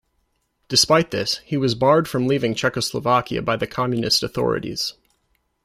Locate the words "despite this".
0.67-1.41